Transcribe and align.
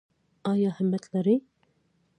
ایا 0.51 0.69
همت 0.77 1.03
لرئ؟ 1.13 1.35